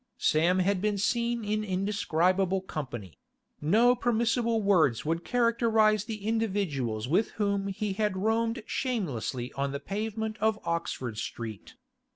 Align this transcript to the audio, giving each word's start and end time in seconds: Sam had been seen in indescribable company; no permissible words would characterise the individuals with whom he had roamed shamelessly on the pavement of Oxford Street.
Sam 0.17 0.57
had 0.57 0.81
been 0.81 0.97
seen 0.97 1.45
in 1.45 1.63
indescribable 1.63 2.61
company; 2.61 3.19
no 3.61 3.93
permissible 3.95 4.59
words 4.59 5.05
would 5.05 5.23
characterise 5.23 6.05
the 6.05 6.25
individuals 6.25 7.07
with 7.07 7.29
whom 7.33 7.67
he 7.67 7.93
had 7.93 8.17
roamed 8.17 8.63
shamelessly 8.65 9.53
on 9.53 9.73
the 9.73 9.79
pavement 9.79 10.37
of 10.39 10.57
Oxford 10.65 11.19
Street. 11.19 11.75